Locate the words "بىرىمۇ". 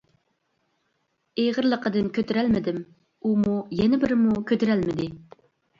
4.07-4.45